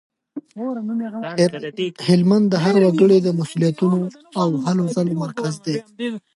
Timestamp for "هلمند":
2.07-2.45